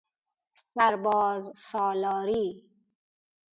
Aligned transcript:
سرباز 0.75 1.51
سالاری 1.55 2.63